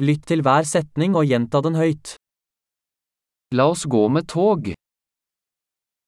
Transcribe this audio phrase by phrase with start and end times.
[0.00, 2.14] Lytt til hver setning og gjenta den høyt.
[3.52, 4.70] La oss gå med tog.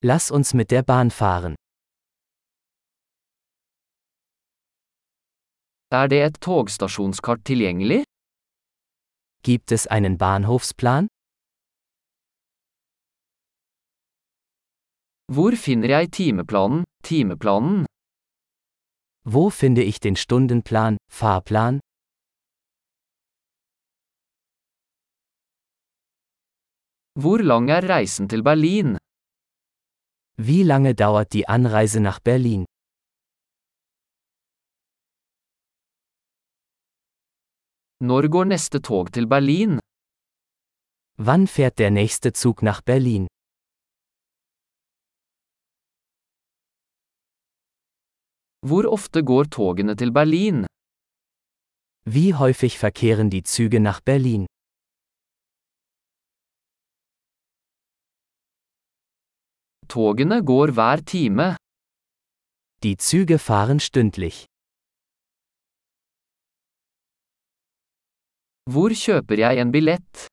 [0.00, 1.56] Lass uns mit der Bahn fahren.
[5.92, 8.00] Er det et togstasjonskart tilgjengelig?
[9.44, 11.08] Gibt es einen Bahnhofsplan?
[15.28, 17.84] Hvor finner jeg timeplanen, timeplanen?
[19.24, 21.80] Wo finde ich den Stundenplan, Fahrplan?
[27.20, 28.96] Hvor lang er reisen til Berlin?
[30.38, 32.64] Wie lange dauert die Anreise nach Berlin?
[38.00, 39.78] Når går neste tog til Berlin?
[41.18, 43.26] Wann fährt der nächste Zug nach Berlin?
[48.66, 50.64] Hvor ofte går togene til Berlin?
[52.04, 54.46] Wie häufig verkehren die Züge nach Berlin?
[59.92, 61.46] Togene går hver time.
[62.82, 64.38] Die Züge fahren stündlich.
[68.72, 70.26] Hvor kjøper jeg en billett?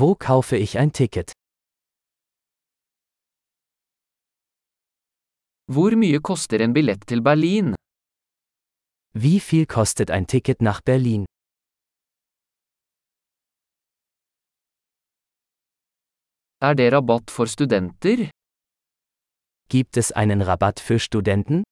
[0.00, 1.32] Wo kaufe ich ein Ticket?
[5.74, 7.74] Hvor mye koster en billett til Berlin?
[9.12, 11.26] Wie viel kostet ein Ticket nach Berlin?
[16.58, 18.30] Er det rabatt for studenter?
[19.68, 21.64] Gibt es einen Rabatt für Studenten?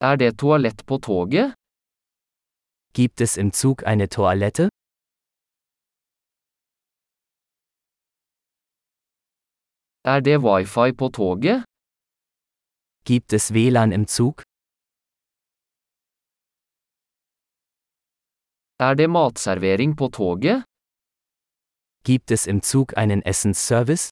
[0.00, 1.54] Er det toalett på toget?
[2.92, 4.68] Gibt es im Zug eine Toilette?
[10.04, 11.64] Er det wifi på toget?
[13.04, 14.47] Gibt es WLAN im Zug?
[18.80, 20.64] Er det matservering på toget?
[22.04, 24.10] Gibt es im Zug einen Essensservice?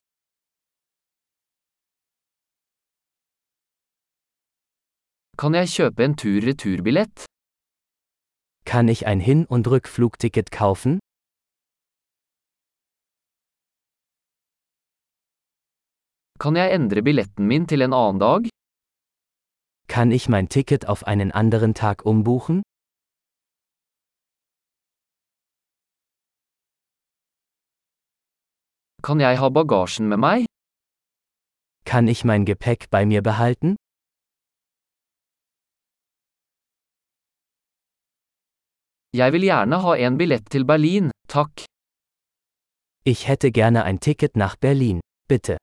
[5.41, 7.17] Kan jeg kjøpe en tur-returbillett?
[8.65, 10.99] Kann ich ein Hin- und Rückflugticket kaufen?
[16.43, 18.43] Kan jeg endre billetten min til en annen dag?
[19.89, 22.63] Kann ich mein Ticket auf einen anderen Tag umbuchen?
[29.07, 30.47] Kan jeg ha bagasjen med meg?
[31.91, 33.77] Kann ich mein Gepäck bei mir behalten?
[39.21, 41.65] Jeg vil gjerne ha en billett til Berlin, takk.
[43.13, 45.57] Ich hätte gerne ein Ticket nach Berlin, bitte.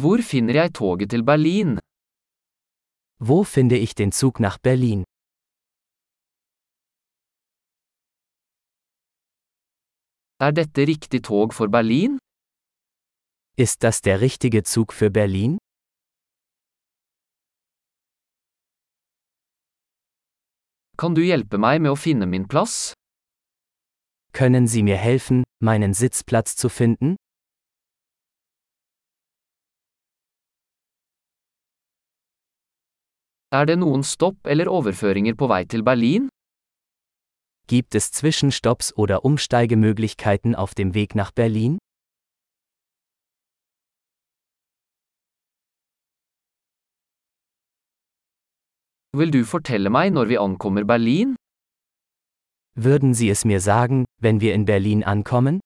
[0.00, 1.78] Hvor finner jeg toget til Berlin?
[3.20, 5.04] Wo finde ich den Zug nach Berlin?
[10.40, 12.18] Er dette riktig tog for Berlin?
[13.58, 15.58] Ist das der richtige Zug für Berlin?
[20.96, 22.94] Kan du hjelpe meg med å finne min plass?
[24.32, 27.16] Können Sie mir helfen, meinen Sitzplatz zu finden?
[33.50, 36.30] Er det noen stopp eller overføringer på vei til Berlin?
[37.70, 41.76] Gibt es Zwischenstopps oder Umsteigemöglichkeiten auf dem Weg nach Berlin?
[49.12, 51.36] Vil du fortelle meg når vi ankommer Berlin?
[52.74, 55.60] Würden Sie es mir sagen, wenn wir in Berlin ankommen?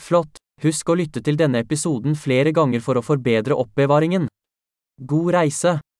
[0.00, 0.34] Flott!
[0.64, 4.26] Husk å lytte til denne episoden flere ganger for å forbedre oppbevaringen.
[5.00, 5.80] God reise!